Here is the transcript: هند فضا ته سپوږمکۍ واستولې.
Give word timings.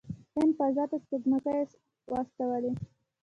هند 0.35 0.51
فضا 0.57 0.83
ته 0.91 0.97
سپوږمکۍ 1.03 1.61
واستولې. 2.11 2.71